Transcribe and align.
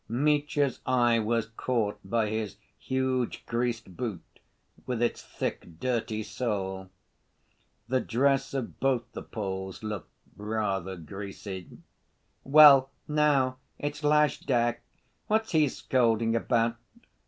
Mitya's 0.09 0.79
eye 0.83 1.19
was 1.19 1.45
caught 1.45 1.99
by 2.03 2.27
his 2.27 2.57
huge 2.79 3.45
greased 3.45 3.95
boot, 3.95 4.39
with 4.87 4.99
its 4.99 5.21
thick, 5.23 5.79
dirty 5.79 6.23
sole. 6.23 6.89
The 7.87 7.99
dress 7.99 8.55
of 8.55 8.79
both 8.79 9.03
the 9.11 9.21
Poles 9.21 9.83
looked 9.83 10.09
rather 10.35 10.95
greasy. 10.97 11.69
"Well, 12.43 12.89
now 13.07 13.59
it's 13.77 14.01
lajdak! 14.01 14.81
What's 15.27 15.51
he 15.51 15.69
scolding 15.69 16.35
about?" 16.35 16.77